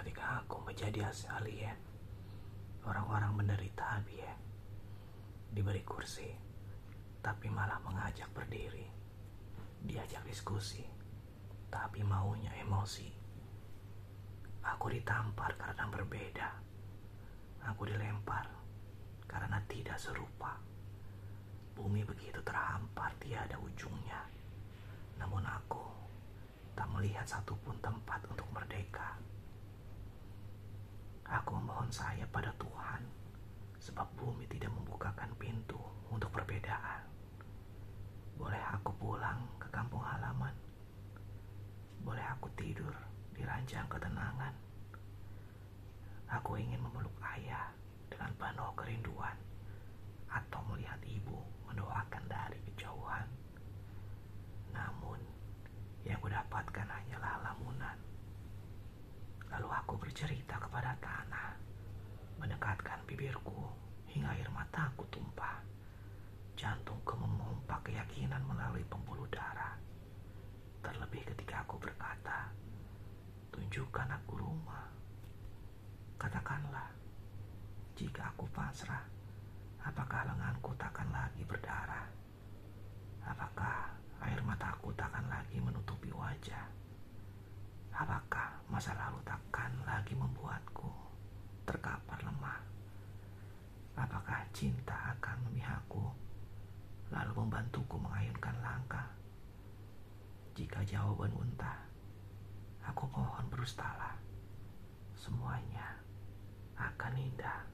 [0.00, 1.76] ketika aku menjadi alien.
[2.88, 4.32] Orang-orang menderita ya.
[5.52, 6.24] Diberi kursi,
[7.20, 8.88] tapi malah mengajak berdiri.
[9.84, 10.80] Diajak diskusi,
[11.68, 13.12] tapi maunya emosi.
[14.64, 16.48] Aku ditampar karena berbeda.
[17.68, 18.48] Aku dilempar
[19.28, 20.56] karena tidak serupa.
[21.76, 24.24] Bumi begitu terhampar tiada ujungnya.
[25.20, 25.84] Namun aku
[26.72, 29.20] tak melihat satupun tempat untuk merdeka.
[31.30, 33.06] Aku memohon saya pada Tuhan,
[33.78, 35.78] sebab bumi tidak membukakan pintu
[36.10, 37.06] untuk perbedaan.
[38.34, 40.50] Boleh aku pulang ke kampung halaman?
[42.02, 42.90] Boleh aku tidur
[43.30, 44.50] di ranjang ketenangan?
[46.34, 47.70] Aku ingin memeluk ayah
[48.10, 49.38] dengan penuh kerinduan,
[61.00, 61.56] tanah,
[62.36, 63.66] mendekatkan bibirku
[64.12, 65.60] hingga air mataku tumpah.
[66.54, 69.80] Jantungku memompa keyakinan melalui pembuluh darah.
[70.84, 72.52] Terlebih ketika aku berkata,
[73.52, 74.86] tunjukkan aku rumah.
[76.20, 76.92] Katakanlah,
[77.96, 79.04] jika aku pasrah,
[79.80, 82.04] apakah lenganku takkan lagi berdarah?
[83.24, 83.96] Apakah
[84.28, 86.68] air mataku takkan lagi menutupi wajah?
[87.96, 88.92] Apakah masa
[100.54, 101.86] Jika jawaban unta,
[102.82, 104.18] aku mohon berustalah.
[105.14, 106.00] Semuanya
[106.78, 107.66] akan indah.